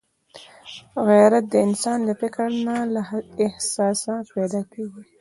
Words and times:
غیرت 1.07 1.45
د 1.49 1.55
انسان 1.67 1.99
له 2.07 2.13
فکره 2.21 2.47
نه، 2.65 2.77
له 2.93 3.01
احساسه 3.45 4.13
پیدا 4.33 4.61
کېږي 4.71 5.03